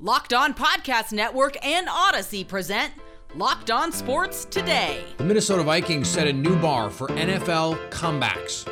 [0.00, 2.92] Locked On Podcast Network and Odyssey present
[3.36, 5.04] Locked On Sports Today.
[5.18, 8.64] The Minnesota Vikings set a new bar for NFL comebacks.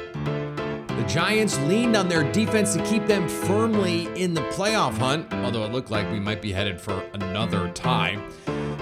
[0.88, 5.64] The Giants leaned on their defense to keep them firmly in the playoff hunt, although
[5.64, 8.20] it looked like we might be headed for another tie.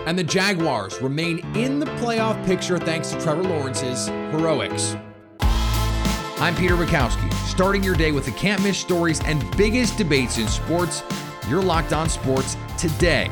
[0.07, 4.97] And the Jaguars remain in the playoff picture thanks to Trevor Lawrence's heroics.
[5.43, 10.49] I'm Peter Bukowski, starting your day with the can't miss stories and biggest debates in
[10.49, 11.03] sports.
[11.49, 13.29] You're locked on sports today.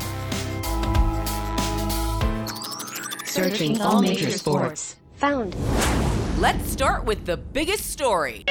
[3.23, 4.97] Searching all major sports.
[5.15, 5.55] Found.
[6.37, 8.43] Let's start with the biggest story.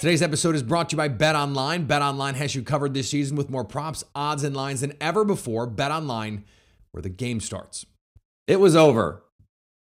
[0.00, 1.84] Today's episode is brought to you by Bet Online.
[1.84, 5.24] Bet Online has you covered this season with more props, odds, and lines than ever
[5.24, 5.66] before.
[5.66, 6.44] Bet Online,
[6.90, 7.86] where the game starts.
[8.46, 9.22] It was over.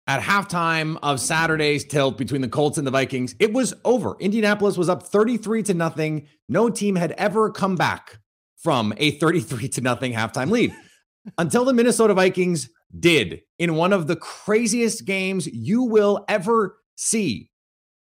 [0.08, 4.16] At halftime of Saturday's tilt between the Colts and the Vikings, it was over.
[4.20, 6.27] Indianapolis was up 33 to nothing.
[6.48, 8.20] No team had ever come back
[8.58, 10.73] from a 33 to nothing halftime lead
[11.38, 12.70] until the Minnesota Vikings
[13.00, 17.50] did in one of the craziest games you will ever see.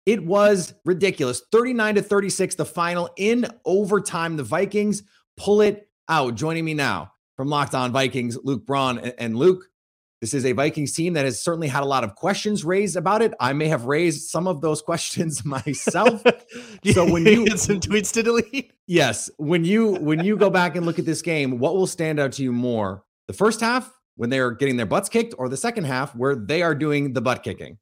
[0.07, 1.43] It was ridiculous.
[1.51, 4.37] 39 to 36, the final in overtime.
[4.37, 5.03] The Vikings
[5.37, 6.35] pull it out.
[6.35, 8.99] Joining me now from Locked On Vikings, Luke Braun.
[8.99, 9.65] And Luke,
[10.25, 13.21] this is a Vikings team that has certainly had a lot of questions raised about
[13.21, 13.35] it.
[13.41, 16.23] I may have raised some of those questions myself.
[16.95, 20.77] so when you get some tweets to delete, yes, when you when you go back
[20.77, 23.05] and look at this game, what will stand out to you more?
[23.27, 26.35] The first half when they are getting their butts kicked, or the second half where
[26.35, 27.77] they are doing the butt kicking?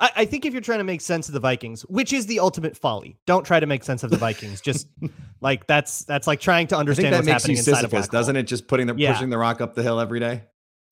[0.00, 2.40] I, I think if you're trying to make sense of the Vikings, which is the
[2.40, 4.60] ultimate folly, don't try to make sense of the Vikings.
[4.60, 4.88] Just
[5.40, 8.10] like that's that's like trying to understand that what's makes happening you Sisyphus, hole.
[8.10, 8.44] doesn't it?
[8.48, 9.12] Just putting the Yeah.
[9.12, 10.42] pushing the rock up the hill every day.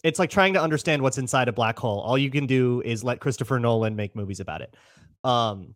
[0.05, 2.01] It's like trying to understand what's inside a black hole.
[2.01, 4.77] All you can do is let Christopher Nolan make movies about it.
[5.25, 5.75] Um,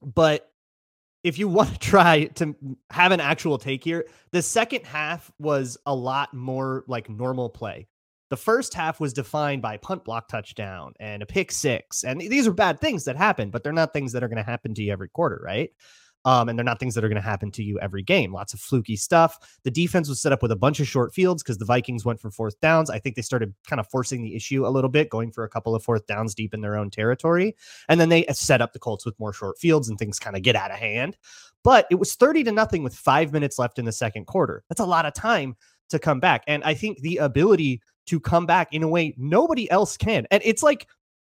[0.00, 0.48] but
[1.24, 2.54] if you want to try to
[2.90, 7.88] have an actual take here, the second half was a lot more like normal play.
[8.30, 12.04] The first half was defined by punt block touchdown and a pick six.
[12.04, 14.48] And these are bad things that happen, but they're not things that are going to
[14.48, 15.70] happen to you every quarter, right?
[16.24, 18.32] Um, and they're not things that are going to happen to you every game.
[18.32, 19.38] Lots of fluky stuff.
[19.62, 22.20] The defense was set up with a bunch of short fields because the Vikings went
[22.20, 22.90] for fourth downs.
[22.90, 25.48] I think they started kind of forcing the issue a little bit, going for a
[25.48, 27.56] couple of fourth downs deep in their own territory.
[27.88, 30.42] And then they set up the Colts with more short fields and things kind of
[30.42, 31.16] get out of hand.
[31.62, 34.62] But it was 30 to nothing with five minutes left in the second quarter.
[34.68, 35.56] That's a lot of time
[35.90, 36.44] to come back.
[36.46, 40.26] And I think the ability to come back in a way nobody else can.
[40.30, 40.86] And it's like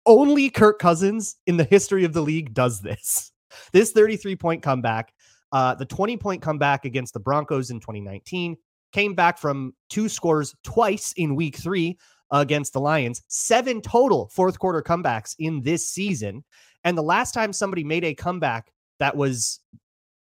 [0.06, 3.32] only Kirk Cousins in the history of the league does this.
[3.72, 5.12] This 33 point comeback,
[5.52, 8.56] uh, the 20 point comeback against the Broncos in 2019,
[8.92, 11.98] came back from two scores twice in week three
[12.30, 16.44] against the Lions, seven total fourth quarter comebacks in this season.
[16.84, 19.60] And the last time somebody made a comeback that was,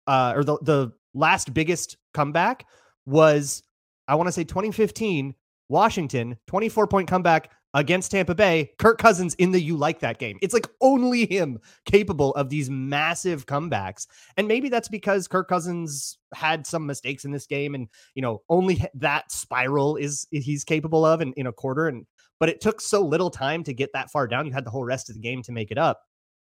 [0.07, 2.67] uh, or the, the last biggest comeback
[3.07, 3.63] was,
[4.09, 5.35] I want to say 2015,
[5.69, 10.39] Washington, 24 point comeback against Tampa Bay, Kirk Cousins in the you like that game.
[10.41, 14.07] It's like only him capable of these massive comebacks.
[14.37, 18.43] And maybe that's because Kirk Cousins had some mistakes in this game and, you know,
[18.49, 22.07] only that spiral is he's capable of in, in a quarter and
[22.41, 24.47] but it took so little time to get that far down.
[24.47, 26.03] You had the whole rest of the game to make it up.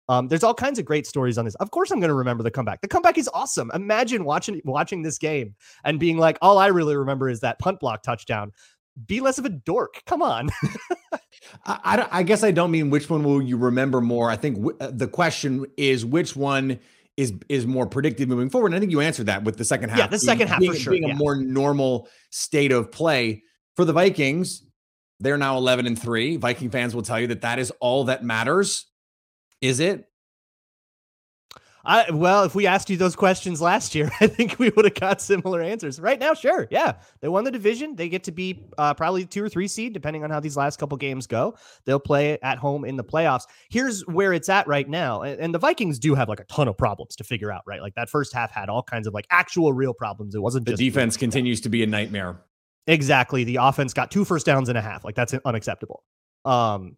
[0.10, 1.54] Um, there's all kinds of great stories on this.
[1.56, 2.82] Of course, I'm going to remember the comeback.
[2.82, 3.70] The comeback is awesome.
[3.76, 7.80] Imagine watching watching this game and being like, all I really remember is that punt
[7.80, 8.52] block touchdown.
[9.08, 10.02] Be less of a dork.
[10.06, 10.50] Come on.
[11.66, 14.30] I, I, I guess I don't mean which one will you remember more.
[14.30, 16.80] I think w- uh, the question is which one
[17.18, 18.68] is is more predictive moving forward.
[18.68, 20.00] And I think you answered that with the second half.
[20.00, 21.14] Yeah, the being- second half for sure, being yeah.
[21.14, 23.44] a more normal state of play
[23.76, 24.64] for the Vikings.
[25.20, 26.38] They're now eleven and three.
[26.38, 28.86] Viking fans will tell you that that is all that matters.
[29.62, 30.09] Is it?
[31.86, 34.96] I well, if we asked you those questions last year, I think we would have
[34.96, 36.00] got similar answers.
[36.00, 37.96] Right now, sure, yeah, they won the division.
[37.96, 40.78] They get to be uh, probably two or three seed, depending on how these last
[40.78, 41.56] couple games go.
[41.86, 43.44] They'll play at home in the playoffs.
[43.70, 46.68] Here's where it's at right now, and, and the Vikings do have like a ton
[46.68, 47.64] of problems to figure out.
[47.66, 50.36] Right, like that first half had all kinds of like actual real problems.
[50.36, 52.42] It wasn't The just defense continues to be a nightmare.
[52.88, 53.44] Exactly.
[53.44, 55.06] The offense got two first downs and a half.
[55.06, 56.04] Like that's unacceptable.
[56.44, 56.98] Um,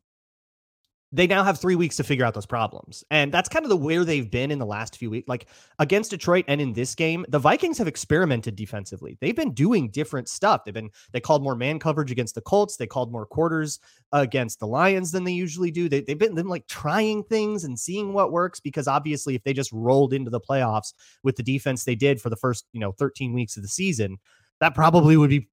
[1.13, 3.03] they now have three weeks to figure out those problems.
[3.11, 5.27] And that's kind of the where they've been in the last few weeks.
[5.27, 5.47] Like
[5.79, 9.17] against Detroit and in this game, the Vikings have experimented defensively.
[9.19, 10.63] They've been doing different stuff.
[10.63, 12.77] They've been they called more man coverage against the Colts.
[12.77, 13.79] They called more quarters
[14.13, 15.89] against the Lions than they usually do.
[15.89, 19.53] They, they've been them like trying things and seeing what works because obviously if they
[19.53, 20.93] just rolled into the playoffs
[21.23, 24.17] with the defense they did for the first, you know, 13 weeks of the season,
[24.61, 25.49] that probably would be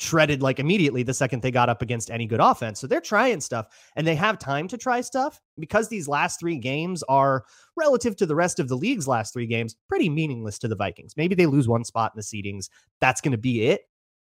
[0.00, 2.80] shredded like immediately the second they got up against any good offense.
[2.80, 3.66] So they're trying stuff
[3.96, 7.44] and they have time to try stuff because these last three games are
[7.76, 11.16] relative to the rest of the league's last three games pretty meaningless to the Vikings.
[11.18, 12.70] Maybe they lose one spot in the seedings.
[13.00, 13.82] That's going to be it.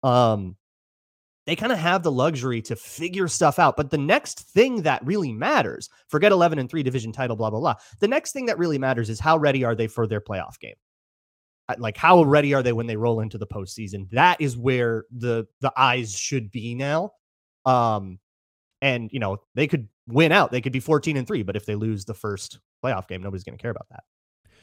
[0.02, 0.56] Um
[1.44, 3.76] they kind of have the luxury to figure stuff out.
[3.76, 7.60] But the next thing that really matters, forget 11 and 3 division title, blah, blah,
[7.60, 7.74] blah.
[8.00, 10.74] The next thing that really matters is how ready are they for their playoff game?
[11.76, 14.10] Like how ready are they when they roll into the postseason?
[14.10, 17.12] That is where the the eyes should be now.
[17.66, 18.18] Um,
[18.80, 20.50] and you know, they could win out.
[20.50, 23.44] They could be 14 and 3, but if they lose the first playoff game, nobody's
[23.44, 24.04] going to care about that.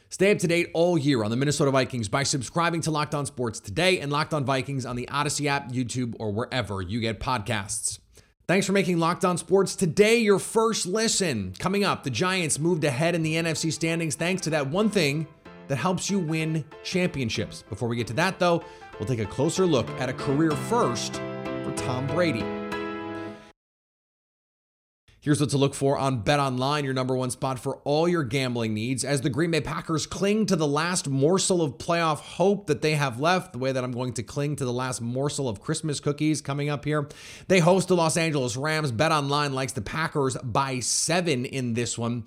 [0.08, 3.26] Stay up to date all year on the Minnesota Vikings by subscribing to Locked On
[3.26, 7.18] Sports today and Locked On Vikings on the Odyssey app, YouTube, or wherever you get
[7.18, 7.98] podcasts.
[8.46, 11.54] Thanks for making Locked On Sports today your first listen.
[11.58, 15.26] Coming up, the Giants moved ahead in the NFC standings thanks to that one thing
[15.68, 17.62] that helps you win championships.
[17.68, 18.62] Before we get to that, though,
[18.98, 21.16] we'll take a closer look at a career first
[21.64, 22.44] for Tom Brady.
[25.26, 28.22] Here's what to look for on Bet Online, your number one spot for all your
[28.22, 29.04] gambling needs.
[29.04, 32.94] As the Green Bay Packers cling to the last morsel of playoff hope that they
[32.94, 35.98] have left, the way that I'm going to cling to the last morsel of Christmas
[35.98, 37.08] cookies coming up here.
[37.48, 38.92] They host the Los Angeles Rams.
[38.92, 42.24] Bet Online likes the Packers by seven in this one.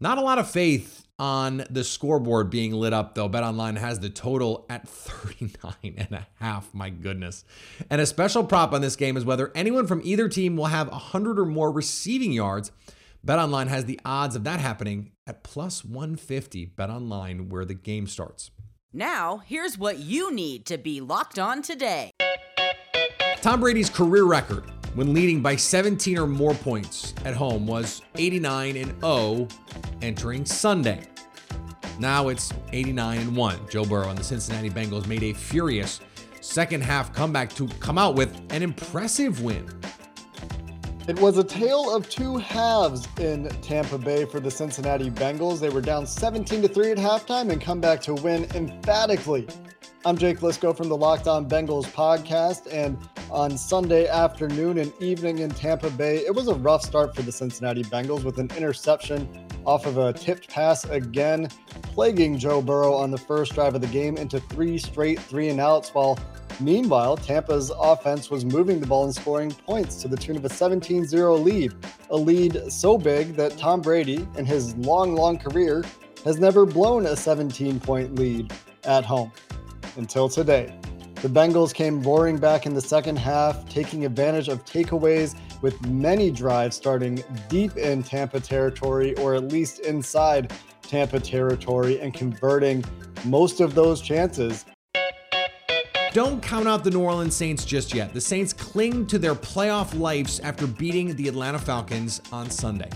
[0.00, 3.28] Not a lot of faith on the scoreboard being lit up though.
[3.28, 6.72] BetOnline has the total at 39 and a half.
[6.72, 7.44] My goodness.
[7.90, 10.88] And a special prop on this game is whether anyone from either team will have
[10.88, 12.72] 100 or more receiving yards.
[13.24, 16.72] BetOnline has the odds of that happening at plus 150.
[16.74, 18.50] BetOnline where the game starts.
[18.92, 22.10] Now, here's what you need to be locked on today.
[23.42, 24.64] Tom Brady's career record
[24.94, 29.48] when leading by 17 or more points at home was 89 and 0
[30.02, 31.09] entering Sunday.
[32.00, 33.68] Now it's 89 and 1.
[33.68, 36.00] Joe Burrow and the Cincinnati Bengals made a furious
[36.40, 39.68] second half comeback to come out with an impressive win.
[41.06, 45.60] It was a tale of two halves in Tampa Bay for the Cincinnati Bengals.
[45.60, 49.46] They were down 17 to 3 at halftime and come back to win emphatically.
[50.06, 52.96] I'm Jake Liskow from the Locked On Bengals podcast, and
[53.30, 57.32] on Sunday afternoon and evening in Tampa Bay, it was a rough start for the
[57.32, 59.28] Cincinnati Bengals with an interception
[59.66, 61.48] off of a tipped pass again,
[61.82, 65.60] plaguing Joe Burrow on the first drive of the game into three straight three and
[65.60, 66.18] outs, while
[66.60, 70.48] meanwhile, Tampa's offense was moving the ball and scoring points to the tune of a
[70.48, 71.74] 17 0 lead,
[72.10, 75.84] a lead so big that Tom Brady, in his long, long career,
[76.24, 78.52] has never blown a 17 point lead
[78.84, 79.32] at home
[79.96, 80.79] until today.
[81.22, 86.30] The Bengals came roaring back in the second half, taking advantage of takeaways with many
[86.30, 90.50] drives starting deep in Tampa territory or at least inside
[90.80, 92.82] Tampa territory and converting
[93.26, 94.64] most of those chances.
[96.12, 98.14] Don't count out the New Orleans Saints just yet.
[98.14, 102.88] The Saints cling to their playoff lives after beating the Atlanta Falcons on Sunday.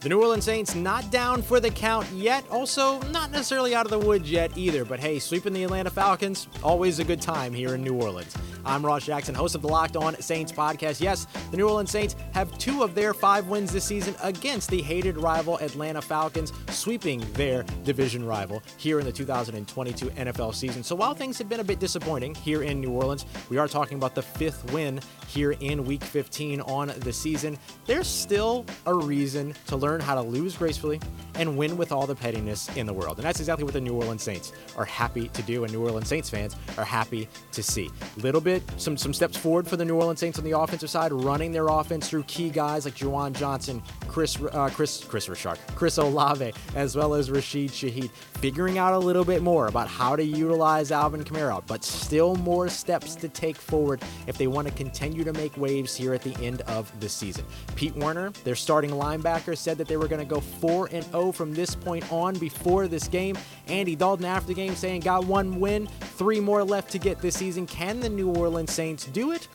[0.00, 3.90] The New Orleans Saints not down for the count yet, also not necessarily out of
[3.90, 7.74] the woods yet either, but hey, sweeping the Atlanta Falcons, always a good time here
[7.74, 8.34] in New Orleans.
[8.64, 11.00] I'm Ross Jackson, host of the Locked On Saints podcast.
[11.00, 14.82] Yes, the New Orleans Saints have two of their five wins this season against the
[14.82, 20.82] hated rival Atlanta Falcons, sweeping their division rival here in the 2022 NFL season.
[20.82, 23.96] So while things have been a bit disappointing here in New Orleans, we are talking
[23.96, 27.56] about the fifth win here in week 15 on the season.
[27.86, 31.00] There's still a reason to learn how to lose gracefully
[31.36, 33.16] and win with all the pettiness in the world.
[33.16, 36.08] And that's exactly what the New Orleans Saints are happy to do, and New Orleans
[36.08, 37.88] Saints fans are happy to see.
[38.18, 41.12] Little bit, some some steps forward for the New Orleans Saints on the offensive side,
[41.12, 45.98] running their offense through key guys like Juwan Johnson, Chris uh, Chris Chris Richard, Chris
[45.98, 50.24] Olave, as well as Rashid Shaheed, figuring out a little bit more about how to
[50.24, 55.24] utilize Alvin Kamara, but still more steps to take forward if they want to continue
[55.24, 57.44] to make waves here at the end of the season.
[57.76, 61.32] Pete Werner, their starting linebacker, said that they were going to go 4 and 0
[61.32, 63.36] from this point on before this game.
[63.68, 67.36] Andy Dalton after the game saying, Got one win, three more left to get this
[67.36, 67.66] season.
[67.66, 69.48] Can the New Orleans Saints do it?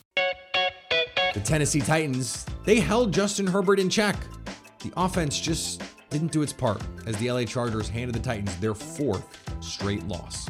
[1.33, 4.15] The Tennessee Titans, they held Justin Herbert in check.
[4.83, 8.75] The offense just didn't do its part as the LA Chargers handed the Titans their
[8.75, 9.25] fourth
[9.59, 10.47] straight loss.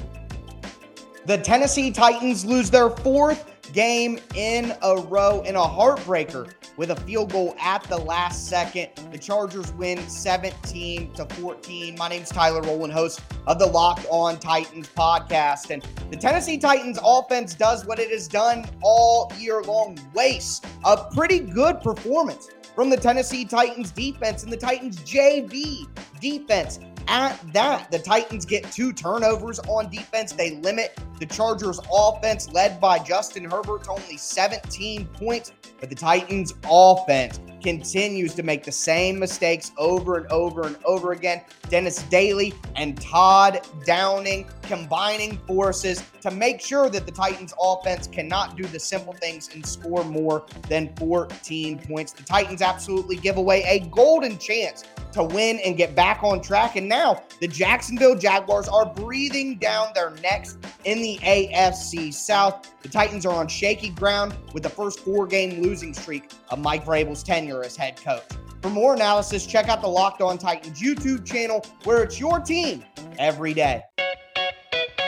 [1.26, 6.96] The Tennessee Titans lose their fourth game in a row in a heartbreaker with a
[6.98, 8.90] field goal at the last second.
[9.12, 11.96] The Chargers win 17 to 14.
[11.98, 15.70] My name's Tyler Rowland, host of the Locked On Titans podcast.
[15.70, 21.10] And the Tennessee Titans offense does what it has done all year long waste a
[21.14, 25.88] pretty good performance from the Tennessee Titans defense and the Titans JV
[26.20, 27.92] defense at that.
[27.92, 30.32] The Titans get two turnovers on defense.
[30.32, 35.52] They limit the Chargers' offense, led by Justin Herbert, to only 17 points.
[35.80, 41.14] But the Titans' offense continues to make the same mistakes over and over and over
[41.14, 41.42] again.
[41.68, 48.56] Dennis Daley and Todd Downing combining forces to make sure that the Titans' offense cannot
[48.56, 52.12] do the simple things and score more than 14 points.
[52.12, 56.76] The Titans absolutely give away a golden chance to win and get back on track.
[56.76, 62.72] And now the Jacksonville Jaguars are breathing down their necks in the AFC South.
[62.82, 66.86] The Titans are on shaky ground with the first four game losing streak of Mike
[66.86, 68.24] Vrabel's tenure as head coach.
[68.62, 72.84] For more analysis, check out the Locked On Titans YouTube channel where it's your team
[73.20, 73.82] every day.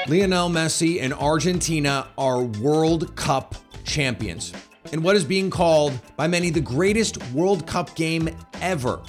[0.07, 4.53] Lionel Messi and Argentina are World Cup champions
[4.91, 8.29] in what is being called by many the greatest World Cup game
[8.61, 9.01] ever.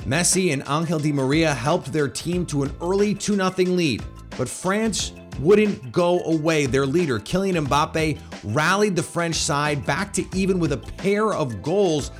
[0.00, 4.02] Messi and Angel Di Maria helped their team to an early 2 0 lead,
[4.36, 6.66] but France wouldn't go away.
[6.66, 11.62] Their leader, Kylian Mbappe, rallied the French side back to even with a pair of
[11.62, 12.10] goals.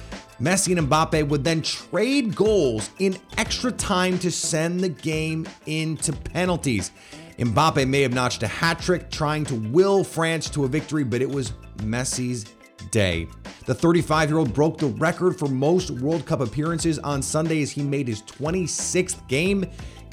[0.40, 6.12] Messi and Mbappe would then trade goals in extra time to send the game into
[6.12, 6.90] penalties.
[7.38, 11.23] Mbappe may have notched a hat trick trying to will France to a victory, but
[11.23, 12.47] it was Messi's
[12.90, 13.28] day.
[13.66, 17.71] The 35 year old broke the record for most World Cup appearances on Sunday as
[17.71, 19.64] he made his 26th game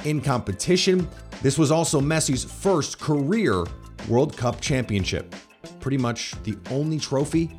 [0.06, 1.08] in competition.
[1.42, 3.66] This was also Messi's first career
[4.08, 5.34] World Cup championship.
[5.80, 7.58] Pretty much the only trophy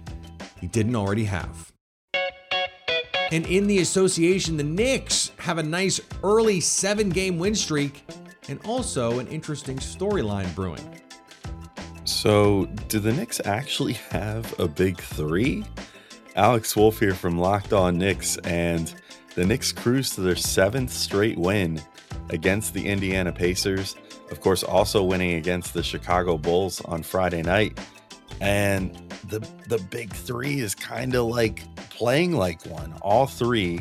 [0.60, 1.72] he didn't already have.
[3.32, 8.04] And in the association, the Knicks have a nice early seven game win streak
[8.48, 11.00] and also an interesting storyline brewing.
[12.04, 15.64] So, do the Knicks actually have a big three?
[16.34, 18.92] Alex Wolf here from Locked On Knicks, and
[19.36, 21.80] the Knicks cruise to their seventh straight win
[22.30, 23.96] against the Indiana Pacers.
[24.30, 27.78] Of course, also winning against the Chicago Bulls on Friday night.
[28.40, 28.94] And
[29.28, 32.94] the the big three is kind of like playing like one.
[33.02, 33.80] All three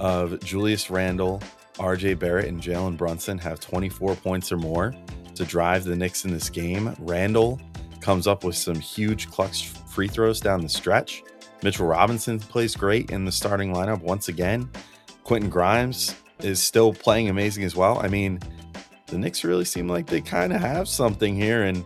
[0.00, 1.40] of Julius Randle,
[1.74, 4.94] RJ Barrett, and Jalen Brunson have 24 points or more
[5.34, 6.94] to drive the Knicks in this game.
[6.98, 7.60] Randle
[8.00, 11.22] comes up with some huge clutch free throws down the stretch.
[11.62, 14.68] Mitchell Robinson plays great in the starting lineup once again.
[15.22, 17.98] Quentin Grimes is still playing amazing as well.
[17.98, 18.40] I mean,
[19.06, 21.84] the Knicks really seem like they kind of have something here, and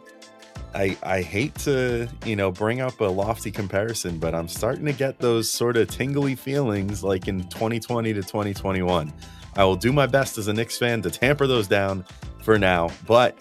[0.75, 4.93] I I hate to you know bring up a lofty comparison, but I'm starting to
[4.93, 9.13] get those sort of tingly feelings like in 2020 to 2021.
[9.57, 12.05] I will do my best as a Knicks fan to tamper those down
[12.43, 13.37] for now, but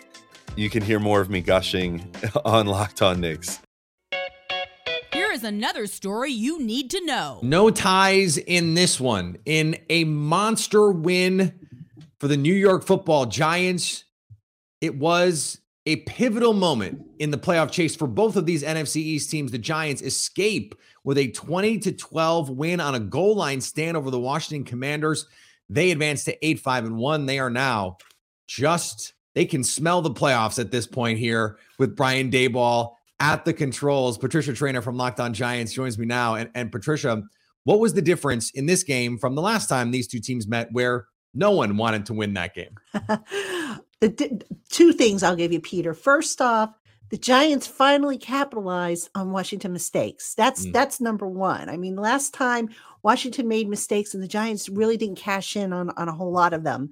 [0.55, 2.11] you can hear more of me gushing
[2.45, 3.59] on Locked On Knicks.
[5.37, 7.39] Is another story you need to know.
[7.43, 9.37] No ties in this one.
[9.45, 11.53] In a monster win
[12.19, 14.03] for the New York football Giants,
[14.81, 19.29] it was a pivotal moment in the playoff chase for both of these NFC East
[19.29, 19.51] teams.
[19.51, 24.09] The Giants escape with a 20 to 12 win on a goal line stand over
[24.09, 25.27] the Washington Commanders.
[25.69, 27.27] They advance to 8 5 and 1.
[27.27, 27.97] They are now
[28.47, 33.53] just, they can smell the playoffs at this point here with Brian Daboll at the
[33.53, 34.17] controls.
[34.17, 36.35] Patricia Traina from Locked On Giants joins me now.
[36.35, 37.23] And, and Patricia,
[37.63, 40.71] what was the difference in this game from the last time these two teams met
[40.71, 42.75] where no one wanted to win that game?
[44.01, 45.93] the, two things I'll give you, Peter.
[45.93, 46.73] First off,
[47.09, 50.33] the Giants finally capitalized on Washington mistakes.
[50.35, 50.73] That's mm.
[50.73, 51.69] that's number one.
[51.69, 52.69] I mean, last time
[53.01, 56.53] Washington made mistakes and the Giants really didn't cash in on, on a whole lot
[56.53, 56.89] of them.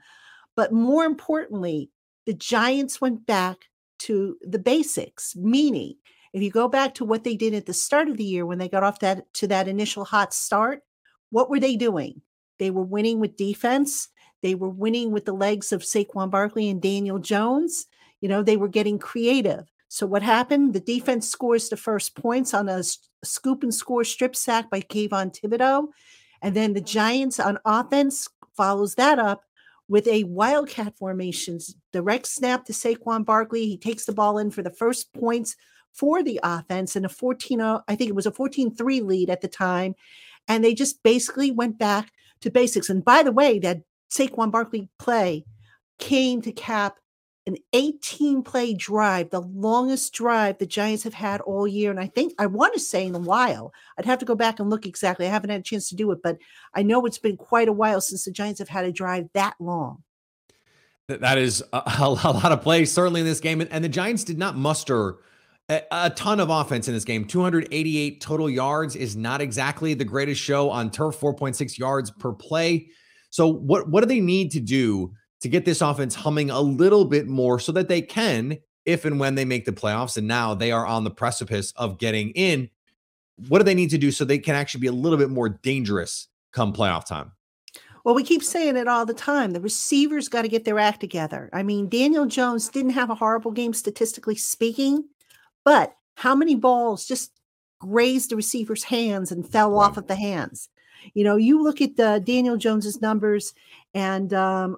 [0.56, 1.92] But more importantly,
[2.26, 5.96] the Giants went back to the basics, meaning
[6.36, 8.58] if you go back to what they did at the start of the year when
[8.58, 10.82] they got off that to that initial hot start,
[11.30, 12.22] what were they doing?
[12.60, 14.10] They were winning with defense.
[14.44, 17.86] They were winning with the legs of Saquon Barkley and Daniel Jones.
[18.20, 19.64] You know, they were getting creative.
[19.88, 20.74] So what happened?
[20.74, 22.84] The defense scores the first points on a
[23.24, 25.88] scoop and score strip sack by Kayvon Thibodeaux.
[26.42, 28.28] And then the Giants on offense
[28.58, 29.46] follows that up
[29.88, 31.60] with a wildcat formation,
[31.94, 33.68] direct snap to Saquon Barkley.
[33.68, 35.56] He takes the ball in for the first points
[35.96, 39.42] for the offense in a 14 uh, I think it was a 14-3 lead at
[39.42, 39.96] the time.
[40.48, 42.12] And they just basically went back
[42.42, 42.90] to basics.
[42.90, 45.46] And by the way, that Saquon Barkley play
[45.98, 46.98] came to cap
[47.48, 51.92] an 18 play drive, the longest drive the Giants have had all year.
[51.92, 54.60] And I think I want to say in a while, I'd have to go back
[54.60, 55.28] and look exactly.
[55.28, 56.38] I haven't had a chance to do it, but
[56.74, 59.56] I know it's been quite a while since the Giants have had a drive that
[59.60, 60.04] long.
[61.08, 63.66] That is a, a lot of plays, certainly in this game.
[63.70, 65.18] And the Giants did not muster
[65.70, 67.26] a, a ton of offense in this game.
[67.26, 72.88] 288 total yards is not exactly the greatest show on turf, 4.6 yards per play.
[73.30, 77.06] So, what, what do they need to do to get this offense humming a little
[77.06, 80.54] bit more so that they can, if and when they make the playoffs, and now
[80.54, 82.70] they are on the precipice of getting in.
[83.48, 85.50] What do they need to do so they can actually be a little bit more
[85.50, 87.32] dangerous come playoff time?
[88.06, 89.52] Well, we keep saying it all the time.
[89.52, 91.50] The receivers got to get their act together.
[91.52, 95.04] I mean, Daniel Jones didn't have a horrible game statistically speaking,
[95.66, 97.32] but how many balls just
[97.80, 99.86] grazed the receiver's hands and fell Right.
[99.86, 100.70] off of the hands?
[101.14, 103.54] You know, you look at the Daniel Jones's numbers,
[103.94, 104.78] and um,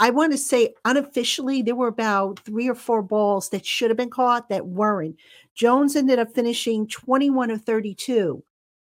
[0.00, 3.96] I want to say unofficially there were about three or four balls that should have
[3.96, 5.16] been caught that weren't.
[5.54, 8.42] Jones ended up finishing 21 of 32.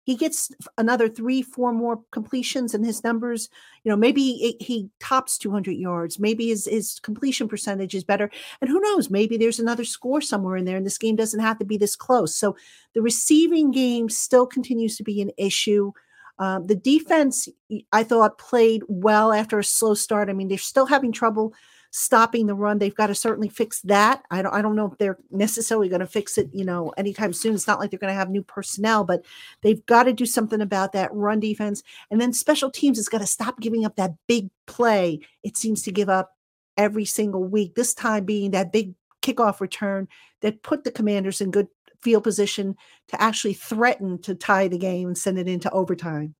[0.10, 3.48] He gets another three, four more completions, and his numbers,
[3.84, 6.18] you know, maybe it, he tops 200 yards.
[6.18, 8.32] Maybe his, his completion percentage is better.
[8.60, 9.12] And who knows?
[9.12, 11.96] Maybe there's another score somewhere in there, and this game doesn't have to be this
[11.96, 12.36] close.
[12.36, 12.58] So
[12.96, 15.92] the receiving game still continues to be an issue.
[16.40, 17.48] Um, the defense,
[17.92, 20.28] I thought, played well after a slow start.
[20.28, 21.54] I mean, they're still having trouble
[21.92, 22.78] stopping the run.
[22.78, 24.24] They've got to certainly fix that.
[24.30, 27.34] I don't, I don't know if they're necessarily going to fix it, you know, anytime
[27.34, 27.56] soon.
[27.56, 29.26] It's not like they're going to have new personnel, but
[29.62, 31.84] they've got to do something about that run defense.
[32.12, 35.20] And then special teams has got to stop giving up that big play.
[35.44, 36.36] It seems to give up
[36.78, 37.76] every single week.
[37.76, 40.08] This time being that big kickoff return
[40.42, 41.68] that put the Commanders in good
[42.02, 42.76] field position
[43.10, 46.36] to actually threaten to tie the game and send it into overtime.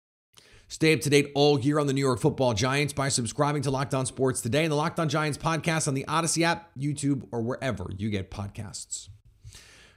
[0.70, 3.72] Stay up to date all year on the New York Football Giants by subscribing to
[3.72, 7.28] Locked On Sports today and the Locked On Giants podcast on the Odyssey app, YouTube,
[7.32, 9.10] or wherever you get podcasts.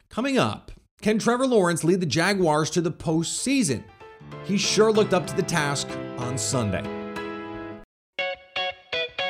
[0.08, 3.84] Coming up, can Trevor Lawrence lead the Jaguars to the postseason?
[4.44, 6.82] He sure looked up to the task on Sunday.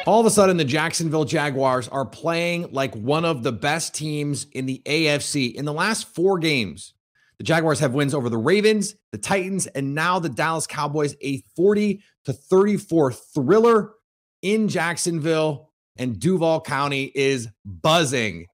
[0.07, 4.47] All of a sudden, the Jacksonville Jaguars are playing like one of the best teams
[4.53, 5.53] in the AFC.
[5.53, 6.95] In the last four games,
[7.43, 11.43] the Jaguars have wins over the Ravens, the Titans, and now the Dallas Cowboys, a
[11.57, 13.95] 40 to 34 thriller
[14.43, 15.73] in Jacksonville.
[15.97, 18.47] And Duval County is buzzing.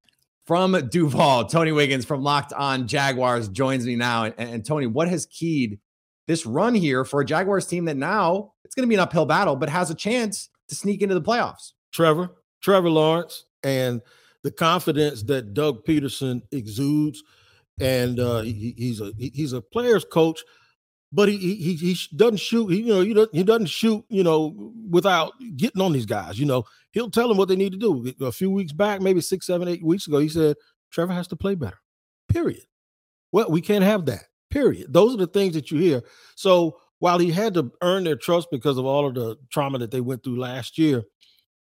[0.46, 4.24] From Duval, Tony Wiggins from Locked On Jaguars joins me now.
[4.24, 5.80] And, and Tony, what has keyed
[6.26, 9.26] this run here for a Jaguars team that now it's going to be an uphill
[9.26, 11.72] battle, but has a chance to sneak into the playoffs?
[11.92, 12.30] Trevor,
[12.62, 14.00] Trevor Lawrence, and
[14.42, 17.22] the confidence that Doug Pederson exudes.
[17.80, 20.42] And uh, he, he's a he- he's a player's coach,
[21.12, 22.68] but he he he doesn't shoot.
[22.68, 24.04] He, you know, he doesn't, he doesn't shoot.
[24.08, 26.38] You know, without getting on these guys.
[26.38, 28.12] You know, he'll tell them what they need to do.
[28.26, 30.56] A few weeks back, maybe six, seven, eight weeks ago, he said
[30.90, 31.78] Trevor has to play better.
[32.28, 32.62] Period.
[33.32, 34.24] Well, we can't have that.
[34.50, 34.92] Period.
[34.92, 36.02] Those are the things that you hear.
[36.34, 39.90] So while he had to earn their trust because of all of the trauma that
[39.90, 41.04] they went through last year,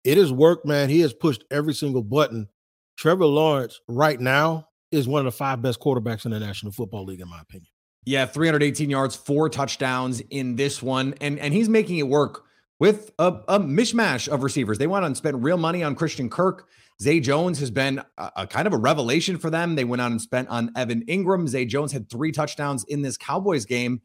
[0.05, 0.89] it has worked, man.
[0.89, 2.49] He has pushed every single button.
[2.97, 7.05] Trevor Lawrence, right now, is one of the five best quarterbacks in the National Football
[7.05, 7.69] League, in my opinion.
[8.05, 11.15] Yeah, 318 yards, four touchdowns in this one.
[11.21, 12.45] And and he's making it work
[12.79, 14.79] with a, a mishmash of receivers.
[14.79, 16.67] They went out and spent real money on Christian Kirk.
[17.01, 19.75] Zay Jones has been a, a kind of a revelation for them.
[19.75, 21.47] They went out and spent on Evan Engram.
[21.47, 24.01] Zay Jones had three touchdowns in this Cowboys game.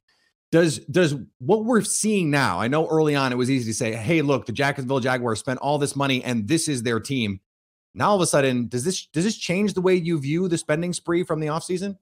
[0.52, 2.60] Does does what we're seeing now?
[2.60, 5.60] I know early on it was easy to say, "Hey, look, the Jacksonville Jaguars spent
[5.60, 7.40] all this money and this is their team."
[7.96, 10.58] Now all of a sudden, does this does this change the way you view the
[10.58, 11.98] spending spree from the offseason?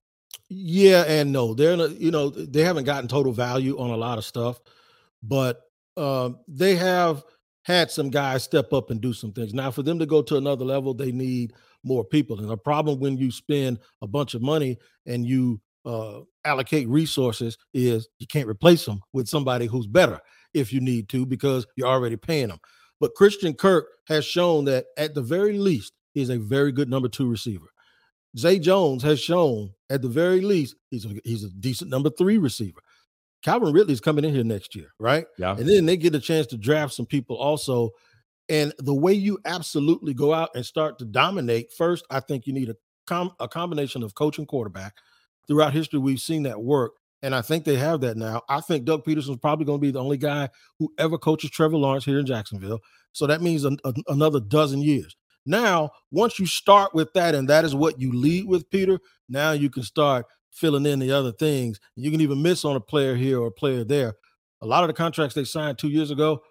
[0.50, 1.54] Yeah and no.
[1.54, 4.60] They're you know, they haven't gotten total value on a lot of stuff,
[5.22, 5.62] but
[5.96, 7.24] um, they have
[7.64, 9.54] had some guys step up and do some things.
[9.54, 11.54] Now, for them to go to another level, they need
[11.84, 12.40] more people.
[12.40, 17.58] And the problem when you spend a bunch of money and you uh, allocate resources
[17.74, 20.20] is you can't replace them with somebody who's better
[20.54, 22.60] if you need to because you're already paying them.
[23.04, 27.10] But Christian Kirk has shown that at the very least, he's a very good number
[27.10, 27.66] two receiver.
[28.38, 32.38] Zay Jones has shown at the very least he's a, he's a decent number three
[32.38, 32.80] receiver.
[33.44, 35.26] Calvin Ridley's coming in here next year, right?
[35.38, 35.52] Yeah.
[35.58, 37.90] And then they get a chance to draft some people also.
[38.48, 42.54] And the way you absolutely go out and start to dominate, first, I think you
[42.54, 44.96] need a, com- a combination of coach and quarterback.
[45.46, 46.94] Throughout history, we've seen that work.
[47.24, 48.42] And I think they have that now.
[48.50, 51.78] I think Doug Pederson's probably going to be the only guy who ever coaches Trevor
[51.78, 52.82] Lawrence here in Jacksonville.
[53.14, 55.16] So that means an, an- another dozen years.
[55.46, 59.54] Now, once you start with that, and that is what you lead with, Peter, now
[59.54, 61.80] you can start filling in the other things.
[61.96, 64.16] You can even miss on a player here or a player there.
[64.62, 66.42] A lot of the contracts they signed two years ago,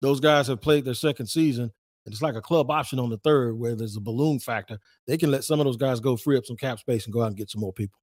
[0.00, 1.64] those guys have played their second season.
[2.04, 4.78] And it's like a club option on the third where there's a balloon factor.
[5.06, 7.22] They can let some of those guys go free up some cap space and go
[7.22, 8.01] out and get some more people.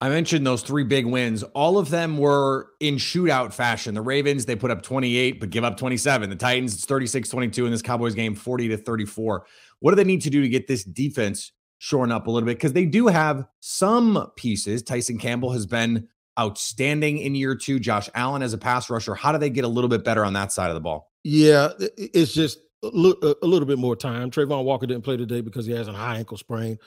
[0.00, 1.42] I mentioned those three big wins.
[1.42, 3.94] All of them were in shootout fashion.
[3.94, 6.28] The Ravens, they put up 28, but give up 27.
[6.28, 9.46] The Titans, it's 36 22 in this Cowboys game, 40 to 34.
[9.80, 12.56] What do they need to do to get this defense shorn up a little bit?
[12.56, 14.82] Because they do have some pieces.
[14.82, 17.78] Tyson Campbell has been outstanding in year two.
[17.78, 19.14] Josh Allen as a pass rusher.
[19.14, 21.10] How do they get a little bit better on that side of the ball?
[21.24, 24.30] Yeah, it's just a little bit more time.
[24.30, 26.78] Travon Walker didn't play today because he has a high ankle sprain.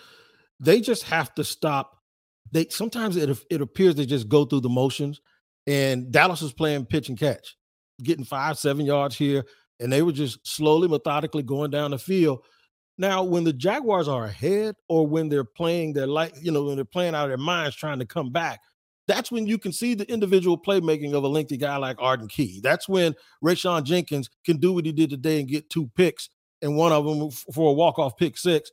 [0.60, 1.99] They just have to stop.
[2.52, 5.22] They sometimes it it appears they just go through the motions.
[5.68, 7.56] And Dallas was playing pitch and catch,
[8.02, 9.46] getting five, seven yards here,
[9.80, 12.44] and they were just slowly, methodically going down the field.
[12.98, 16.76] Now, when the Jaguars are ahead, or when they're playing their like, you know, when
[16.76, 18.62] they're playing out of their minds trying to come back,
[19.08, 22.62] that's when you can see the individual playmaking of a lengthy guy like Arden Key.
[22.64, 26.30] That's when Rayshawn Jenkins can do what he did today and get two picks,
[26.62, 28.72] and one of them for a walk-off pick six.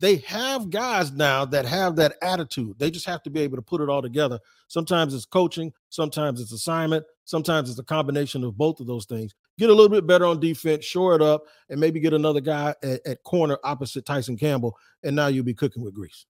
[0.00, 2.78] They have guys now that have that attitude.
[2.78, 4.38] They just have to be able to put it all together.
[4.68, 9.34] Sometimes it's coaching, sometimes it's assignment, sometimes it's a combination of both of those things.
[9.58, 12.74] Get a little bit better on defense, shore it up, and maybe get another guy
[12.82, 16.26] at, at corner opposite Tyson Campbell, and now you'll be cooking with grease.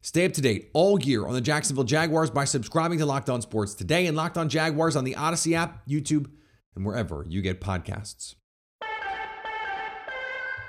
[0.00, 3.42] Stay up to date all year on the Jacksonville Jaguars by subscribing to Locked On
[3.42, 6.30] Sports today and Locked On Jaguars on the Odyssey app, YouTube,
[6.76, 8.36] and wherever you get podcasts.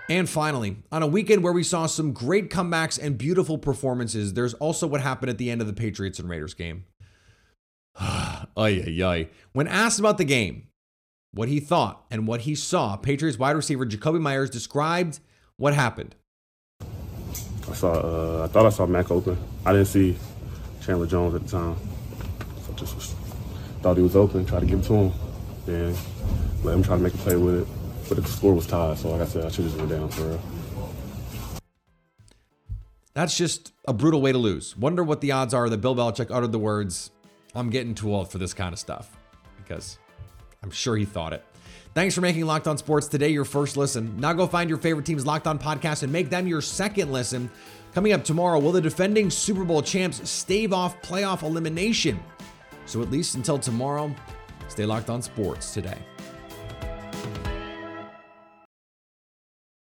[0.09, 4.55] And finally, on a weekend where we saw some great comebacks and beautiful performances, there's
[4.55, 6.85] also what happened at the end of the Patriots and Raiders game.
[7.99, 9.27] ay, ay, ay.
[9.53, 10.67] When asked about the game,
[11.31, 15.19] what he thought and what he saw, Patriots wide receiver Jakobi Myers described
[15.57, 16.15] what happened.
[16.81, 17.91] I saw.
[17.91, 19.37] Uh, I thought I saw Mac open.
[19.63, 20.17] I didn't see
[20.81, 21.75] Chandler Jones at the time,
[22.65, 23.13] so just was,
[23.81, 24.43] thought he was open.
[24.43, 25.13] Tried to give it to him,
[25.67, 25.97] and
[26.63, 27.78] let him try to make a play with it.
[28.09, 30.23] But the score was tied, so like I said, I should just went down for
[30.23, 30.41] real.
[33.13, 34.75] That's just a brutal way to lose.
[34.75, 37.11] Wonder what the odds are that Bill Belichick uttered the words,
[37.53, 39.15] I'm getting too old for this kind of stuff.
[39.57, 39.99] Because
[40.63, 41.45] I'm sure he thought it.
[41.93, 44.15] Thanks for making Locked On Sports today your first listen.
[44.17, 47.49] Now go find your favorite team's Locked On podcast and make them your second listen.
[47.93, 52.19] Coming up tomorrow, will the defending Super Bowl champs stave off playoff elimination?
[52.85, 54.13] So at least until tomorrow,
[54.67, 55.97] stay locked on sports today.